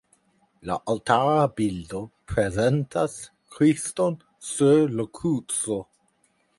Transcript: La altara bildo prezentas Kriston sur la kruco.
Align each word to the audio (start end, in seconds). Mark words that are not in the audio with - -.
La 0.69 0.77
altara 0.93 1.43
bildo 1.61 2.01
prezentas 2.33 3.19
Kriston 3.57 4.19
sur 4.53 4.95
la 4.99 5.11
kruco. 5.21 5.83